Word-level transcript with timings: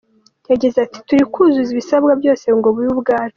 Yagize 0.51 0.77
ati 0.85 0.97
“turi 1.07 1.23
kuzuza 1.33 1.71
ibisabwa 1.73 2.11
byose 2.21 2.45
ngo 2.57 2.67
bube 2.75 2.89
ubwacu. 2.95 3.29